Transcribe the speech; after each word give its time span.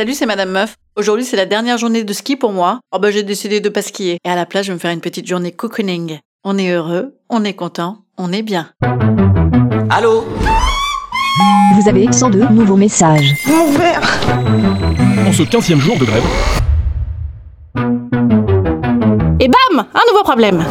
Salut, 0.00 0.14
c'est 0.14 0.24
Madame 0.24 0.52
Meuf. 0.52 0.76
Aujourd'hui, 0.96 1.26
c'est 1.26 1.36
la 1.36 1.44
dernière 1.44 1.76
journée 1.76 2.04
de 2.04 2.12
ski 2.14 2.34
pour 2.34 2.52
moi. 2.52 2.80
Oh 2.90 2.98
bah, 2.98 3.10
j'ai 3.10 3.22
décidé 3.22 3.60
de 3.60 3.68
pas 3.68 3.82
skier. 3.82 4.16
Et 4.24 4.30
à 4.30 4.34
la 4.34 4.46
place, 4.46 4.64
je 4.64 4.70
vais 4.70 4.76
me 4.76 4.78
faire 4.78 4.92
une 4.92 5.02
petite 5.02 5.26
journée 5.26 5.52
cocooning. 5.52 6.20
On 6.42 6.56
est 6.56 6.70
heureux, 6.70 7.18
on 7.28 7.44
est 7.44 7.52
content, 7.52 7.98
on 8.16 8.32
est 8.32 8.40
bien. 8.40 8.70
Allô 9.90 10.24
Vous 11.74 11.86
avez 11.86 12.10
102 12.10 12.48
nouveaux 12.48 12.78
messages. 12.78 13.34
En 15.26 15.32
ce 15.34 15.42
15e 15.42 15.80
jour 15.80 15.98
de 15.98 16.06
grève, 16.06 16.24
Et 19.38 19.48
bam 19.48 19.84
Un 19.92 20.12
nouveau 20.12 20.22
problème 20.24 20.64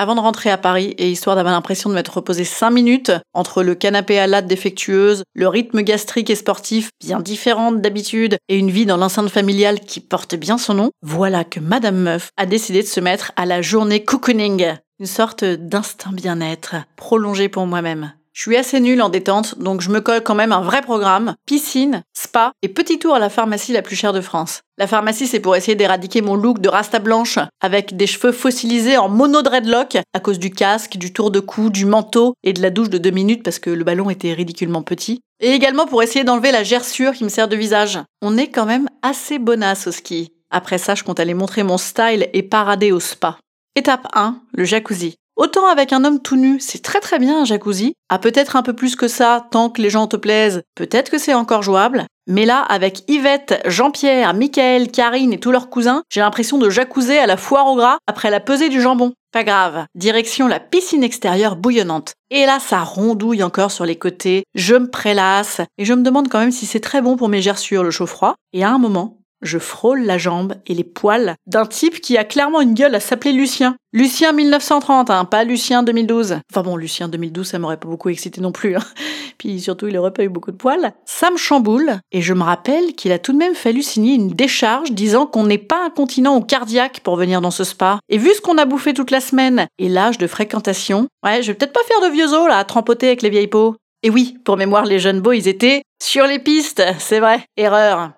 avant 0.00 0.14
de 0.14 0.20
rentrer 0.20 0.48
à 0.48 0.56
Paris, 0.56 0.94
et 0.96 1.10
histoire 1.10 1.36
d'avoir 1.36 1.52
l'impression 1.52 1.90
de 1.90 1.94
m'être 1.94 2.16
reposé 2.16 2.44
5 2.44 2.70
minutes, 2.70 3.12
entre 3.34 3.62
le 3.62 3.74
canapé 3.74 4.18
à 4.18 4.26
latte 4.26 4.46
défectueuse, 4.46 5.24
le 5.34 5.46
rythme 5.46 5.82
gastrique 5.82 6.30
et 6.30 6.34
sportif 6.34 6.88
bien 7.00 7.20
différent 7.20 7.70
d'habitude, 7.70 8.38
et 8.48 8.56
une 8.56 8.70
vie 8.70 8.86
dans 8.86 8.96
l'enceinte 8.96 9.28
familiale 9.28 9.80
qui 9.80 10.00
porte 10.00 10.36
bien 10.36 10.56
son 10.56 10.72
nom, 10.72 10.90
voilà 11.02 11.44
que 11.44 11.60
Madame 11.60 11.98
Meuf 11.98 12.30
a 12.38 12.46
décidé 12.46 12.80
de 12.82 12.88
se 12.88 13.00
mettre 13.00 13.32
à 13.36 13.44
la 13.44 13.60
journée 13.60 14.02
cocooning. 14.02 14.68
Une 15.00 15.06
sorte 15.06 15.44
d'instinct 15.44 16.12
bien-être, 16.12 16.76
prolongé 16.96 17.50
pour 17.50 17.66
moi-même. 17.66 18.14
Je 18.40 18.46
suis 18.46 18.56
assez 18.56 18.80
nulle 18.80 19.02
en 19.02 19.10
détente, 19.10 19.58
donc 19.58 19.82
je 19.82 19.90
me 19.90 20.00
colle 20.00 20.22
quand 20.22 20.34
même 20.34 20.52
un 20.52 20.62
vrai 20.62 20.80
programme, 20.80 21.34
piscine, 21.44 22.04
spa 22.14 22.52
et 22.62 22.70
petit 22.70 22.98
tour 22.98 23.14
à 23.14 23.18
la 23.18 23.28
pharmacie 23.28 23.74
la 23.74 23.82
plus 23.82 23.96
chère 23.96 24.14
de 24.14 24.22
France. 24.22 24.62
La 24.78 24.86
pharmacie, 24.86 25.26
c'est 25.26 25.40
pour 25.40 25.56
essayer 25.56 25.74
d'éradiquer 25.74 26.22
mon 26.22 26.36
look 26.36 26.58
de 26.58 26.70
rasta 26.70 27.00
blanche 27.00 27.38
avec 27.60 27.98
des 27.98 28.06
cheveux 28.06 28.32
fossilisés 28.32 28.96
en 28.96 29.10
mono 29.10 29.42
dreadlock 29.42 29.98
à 30.14 30.20
cause 30.20 30.38
du 30.38 30.48
casque, 30.48 30.96
du 30.96 31.12
tour 31.12 31.30
de 31.30 31.38
cou, 31.38 31.68
du 31.68 31.84
manteau 31.84 32.32
et 32.42 32.54
de 32.54 32.62
la 32.62 32.70
douche 32.70 32.88
de 32.88 32.96
deux 32.96 33.10
minutes 33.10 33.42
parce 33.42 33.58
que 33.58 33.68
le 33.68 33.84
ballon 33.84 34.08
était 34.08 34.32
ridiculement 34.32 34.82
petit. 34.82 35.20
Et 35.40 35.50
également 35.50 35.84
pour 35.84 36.02
essayer 36.02 36.24
d'enlever 36.24 36.50
la 36.50 36.62
gerçure 36.62 37.12
qui 37.12 37.24
me 37.24 37.28
sert 37.28 37.46
de 37.46 37.56
visage. 37.56 37.98
On 38.22 38.38
est 38.38 38.48
quand 38.48 38.64
même 38.64 38.88
assez 39.02 39.38
bonasse 39.38 39.86
au 39.86 39.92
ski. 39.92 40.32
Après 40.48 40.78
ça, 40.78 40.94
je 40.94 41.04
compte 41.04 41.20
aller 41.20 41.34
montrer 41.34 41.62
mon 41.62 41.76
style 41.76 42.30
et 42.32 42.42
parader 42.42 42.90
au 42.90 43.00
spa. 43.00 43.36
Étape 43.76 44.08
1, 44.14 44.40
le 44.54 44.64
jacuzzi. 44.64 45.16
Autant 45.40 45.66
avec 45.68 45.94
un 45.94 46.04
homme 46.04 46.20
tout 46.20 46.36
nu, 46.36 46.60
c'est 46.60 46.82
très 46.82 47.00
très 47.00 47.18
bien 47.18 47.40
un 47.40 47.44
jacuzzi. 47.46 47.94
Ah 48.10 48.18
peut-être 48.18 48.56
un 48.56 48.62
peu 48.62 48.74
plus 48.74 48.94
que 48.94 49.08
ça, 49.08 49.46
tant 49.50 49.70
que 49.70 49.80
les 49.80 49.88
gens 49.88 50.06
te 50.06 50.18
plaisent, 50.18 50.60
peut-être 50.74 51.10
que 51.10 51.16
c'est 51.16 51.32
encore 51.32 51.62
jouable. 51.62 52.04
Mais 52.26 52.44
là, 52.44 52.60
avec 52.60 53.10
Yvette, 53.10 53.58
Jean-Pierre, 53.64 54.34
Michael, 54.34 54.90
Karine 54.90 55.32
et 55.32 55.40
tous 55.40 55.50
leurs 55.50 55.70
cousins, 55.70 56.02
j'ai 56.10 56.20
l'impression 56.20 56.58
de 56.58 56.68
jacuzzer 56.68 57.16
à 57.16 57.26
la 57.26 57.38
foire 57.38 57.68
au 57.68 57.76
gras 57.76 57.96
après 58.06 58.28
la 58.28 58.40
pesée 58.40 58.68
du 58.68 58.82
jambon. 58.82 59.14
Pas 59.32 59.42
grave, 59.42 59.86
direction 59.94 60.46
la 60.46 60.60
piscine 60.60 61.02
extérieure 61.02 61.56
bouillonnante. 61.56 62.12
Et 62.30 62.44
là, 62.44 62.58
ça 62.60 62.80
rondouille 62.80 63.42
encore 63.42 63.70
sur 63.70 63.86
les 63.86 63.96
côtés, 63.96 64.44
je 64.54 64.74
me 64.74 64.90
prélasse, 64.90 65.62
et 65.78 65.86
je 65.86 65.94
me 65.94 66.02
demande 66.02 66.28
quand 66.28 66.40
même 66.40 66.52
si 66.52 66.66
c'est 66.66 66.80
très 66.80 67.00
bon 67.00 67.16
pour 67.16 67.30
mes 67.30 67.40
gerçures 67.40 67.82
le 67.82 67.90
chaud-froid. 67.90 68.34
Et 68.52 68.62
à 68.62 68.70
un 68.70 68.78
moment, 68.78 69.19
je 69.42 69.58
frôle 69.58 70.02
la 70.02 70.18
jambe 70.18 70.54
et 70.66 70.74
les 70.74 70.84
poils 70.84 71.34
d'un 71.46 71.66
type 71.66 72.00
qui 72.00 72.16
a 72.16 72.24
clairement 72.24 72.60
une 72.60 72.74
gueule 72.74 72.94
à 72.94 73.00
s'appeler 73.00 73.32
Lucien. 73.32 73.76
Lucien 73.92 74.32
1930, 74.32 75.10
hein, 75.10 75.24
pas 75.24 75.44
Lucien 75.44 75.82
2012. 75.82 76.38
Enfin 76.52 76.62
bon, 76.62 76.76
Lucien 76.76 77.08
2012, 77.08 77.46
ça 77.46 77.58
m'aurait 77.58 77.76
pas 77.76 77.88
beaucoup 77.88 78.08
excité 78.08 78.40
non 78.40 78.52
plus. 78.52 78.76
Hein. 78.76 78.84
Puis 79.38 79.60
surtout, 79.60 79.88
il 79.88 79.96
aurait 79.96 80.12
pas 80.12 80.22
eu 80.22 80.28
beaucoup 80.28 80.50
de 80.50 80.56
poils. 80.56 80.92
Ça 81.04 81.30
me 81.30 81.36
chamboule, 81.36 81.98
et 82.12 82.22
je 82.22 82.34
me 82.34 82.42
rappelle 82.42 82.94
qu'il 82.94 83.12
a 83.12 83.18
tout 83.18 83.32
de 83.32 83.38
même 83.38 83.54
fallu 83.54 83.82
signer 83.82 84.14
une 84.14 84.28
décharge 84.28 84.92
disant 84.92 85.26
qu'on 85.26 85.46
n'est 85.46 85.58
pas 85.58 85.84
un 85.84 85.90
continent 85.90 86.36
au 86.36 86.42
cardiaque 86.42 87.00
pour 87.00 87.16
venir 87.16 87.40
dans 87.40 87.50
ce 87.50 87.64
spa. 87.64 87.98
Et 88.08 88.18
vu 88.18 88.30
ce 88.34 88.40
qu'on 88.40 88.58
a 88.58 88.66
bouffé 88.66 88.94
toute 88.94 89.10
la 89.10 89.20
semaine, 89.20 89.66
et 89.78 89.88
l'âge 89.88 90.18
de 90.18 90.26
fréquentation, 90.26 91.08
ouais, 91.24 91.42
je 91.42 91.48
vais 91.48 91.54
peut-être 91.54 91.72
pas 91.72 91.80
faire 91.88 92.08
de 92.08 92.12
vieux 92.12 92.32
os 92.32 92.48
là, 92.48 92.58
à 92.58 92.64
trempoter 92.64 93.08
avec 93.08 93.22
les 93.22 93.30
vieilles 93.30 93.48
peaux. 93.48 93.76
Et 94.02 94.10
oui, 94.10 94.38
pour 94.44 94.56
mémoire, 94.56 94.84
les 94.84 94.98
jeunes 94.98 95.20
beaux, 95.20 95.32
ils 95.32 95.48
étaient 95.48 95.82
sur 96.02 96.26
les 96.26 96.38
pistes, 96.38 96.82
c'est 96.98 97.20
vrai. 97.20 97.44
Erreur. 97.56 98.12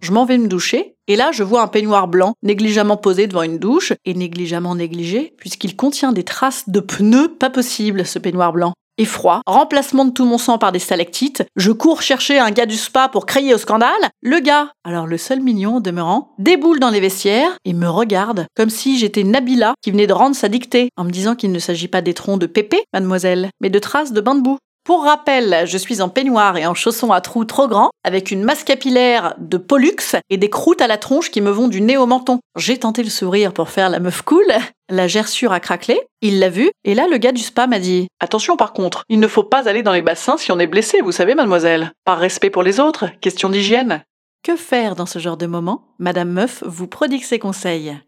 Je 0.00 0.12
m'en 0.12 0.24
vais 0.24 0.38
me 0.38 0.48
doucher, 0.48 0.94
et 1.08 1.16
là 1.16 1.30
je 1.32 1.42
vois 1.42 1.62
un 1.62 1.68
peignoir 1.68 2.08
blanc 2.08 2.34
négligemment 2.42 2.96
posé 2.96 3.26
devant 3.26 3.42
une 3.42 3.58
douche, 3.58 3.92
et 4.04 4.14
négligemment 4.14 4.74
négligé, 4.74 5.34
puisqu'il 5.38 5.76
contient 5.76 6.12
des 6.12 6.24
traces 6.24 6.68
de 6.68 6.80
pneus 6.80 7.28
pas 7.28 7.50
possible, 7.50 8.06
ce 8.06 8.18
peignoir 8.18 8.52
blanc. 8.52 8.72
Et 8.98 9.04
froid, 9.04 9.42
remplacement 9.46 10.06
de 10.06 10.10
tout 10.10 10.24
mon 10.24 10.38
sang 10.38 10.56
par 10.56 10.72
des 10.72 10.78
stalactites, 10.78 11.44
je 11.54 11.70
cours 11.70 12.00
chercher 12.00 12.38
un 12.38 12.50
gars 12.50 12.64
du 12.64 12.76
spa 12.76 13.10
pour 13.10 13.26
crier 13.26 13.52
au 13.52 13.58
scandale. 13.58 13.90
Le 14.22 14.40
gars, 14.40 14.70
alors 14.84 15.06
le 15.06 15.18
seul 15.18 15.40
mignon 15.40 15.80
demeurant, 15.80 16.32
déboule 16.38 16.80
dans 16.80 16.88
les 16.88 17.00
vestiaires 17.00 17.58
et 17.66 17.74
me 17.74 17.88
regarde 17.88 18.46
comme 18.56 18.70
si 18.70 18.98
j'étais 18.98 19.22
Nabila 19.22 19.74
qui 19.82 19.90
venait 19.90 20.06
de 20.06 20.14
rendre 20.14 20.34
sa 20.34 20.48
dictée, 20.48 20.88
en 20.96 21.04
me 21.04 21.10
disant 21.10 21.34
qu'il 21.34 21.52
ne 21.52 21.58
s'agit 21.58 21.88
pas 21.88 22.00
d'étrons 22.00 22.38
de 22.38 22.46
pépé, 22.46 22.84
mademoiselle, 22.94 23.50
mais 23.60 23.68
de 23.68 23.78
traces 23.78 24.12
de 24.12 24.20
bain 24.22 24.34
de 24.34 24.40
boue. 24.40 24.58
Pour 24.86 25.02
rappel, 25.02 25.64
je 25.66 25.78
suis 25.78 26.00
en 26.00 26.08
peignoir 26.08 26.56
et 26.56 26.64
en 26.64 26.72
chaussons 26.72 27.10
à 27.10 27.20
trous 27.20 27.44
trop 27.44 27.66
grands, 27.66 27.90
avec 28.04 28.30
une 28.30 28.44
masse 28.44 28.62
capillaire 28.62 29.34
de 29.38 29.56
Pollux 29.56 30.14
et 30.30 30.36
des 30.36 30.48
croûtes 30.48 30.80
à 30.80 30.86
la 30.86 30.96
tronche 30.96 31.32
qui 31.32 31.40
me 31.40 31.50
vont 31.50 31.66
du 31.66 31.80
nez 31.80 31.96
au 31.96 32.06
menton. 32.06 32.38
J'ai 32.54 32.78
tenté 32.78 33.02
le 33.02 33.10
sourire 33.10 33.52
pour 33.52 33.68
faire 33.68 33.90
la 33.90 33.98
meuf 33.98 34.22
cool. 34.22 34.46
La 34.88 35.08
gerçure 35.08 35.50
a 35.50 35.58
craquelé, 35.58 36.00
il 36.22 36.38
l'a 36.38 36.50
vu, 36.50 36.70
et 36.84 36.94
là 36.94 37.08
le 37.10 37.18
gars 37.18 37.32
du 37.32 37.42
spa 37.42 37.66
m'a 37.66 37.80
dit 37.80 38.06
Attention 38.20 38.56
par 38.56 38.72
contre, 38.72 39.02
il 39.08 39.18
ne 39.18 39.26
faut 39.26 39.42
pas 39.42 39.68
aller 39.68 39.82
dans 39.82 39.92
les 39.92 40.02
bassins 40.02 40.36
si 40.36 40.52
on 40.52 40.58
est 40.60 40.68
blessé, 40.68 41.00
vous 41.00 41.10
savez, 41.10 41.34
mademoiselle. 41.34 41.90
Par 42.04 42.18
respect 42.18 42.50
pour 42.50 42.62
les 42.62 42.78
autres, 42.78 43.06
question 43.20 43.50
d'hygiène. 43.50 44.04
Que 44.44 44.54
faire 44.54 44.94
dans 44.94 45.06
ce 45.06 45.18
genre 45.18 45.36
de 45.36 45.46
moment? 45.46 45.82
Madame 45.98 46.30
Meuf 46.30 46.62
vous 46.64 46.86
prodigue 46.86 47.24
ses 47.24 47.40
conseils. 47.40 47.98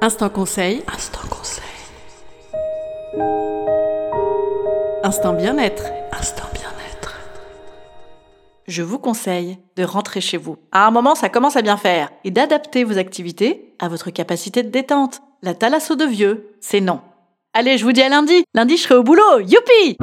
Instant 0.00 0.28
conseil. 0.28 0.84
Instant 0.94 1.26
conseil. 1.28 1.64
Instant 5.06 5.34
bien-être. 5.34 5.84
Instant 6.10 6.48
bien-être. 6.52 7.14
Je 8.66 8.82
vous 8.82 8.98
conseille 8.98 9.56
de 9.76 9.84
rentrer 9.84 10.20
chez 10.20 10.36
vous. 10.36 10.56
À 10.72 10.84
un 10.84 10.90
moment, 10.90 11.14
ça 11.14 11.28
commence 11.28 11.54
à 11.54 11.62
bien 11.62 11.76
faire. 11.76 12.10
Et 12.24 12.32
d'adapter 12.32 12.82
vos 12.82 12.98
activités 12.98 13.72
à 13.78 13.86
votre 13.86 14.10
capacité 14.10 14.64
de 14.64 14.68
détente. 14.68 15.22
La 15.42 15.54
thalasso 15.54 15.94
de 15.94 16.06
vieux, 16.06 16.48
c'est 16.60 16.80
non. 16.80 16.98
Allez, 17.54 17.78
je 17.78 17.84
vous 17.84 17.92
dis 17.92 18.02
à 18.02 18.08
lundi. 18.08 18.42
Lundi, 18.52 18.76
je 18.76 18.82
serai 18.82 18.96
au 18.96 19.04
boulot. 19.04 19.38
Youpi 19.38 19.96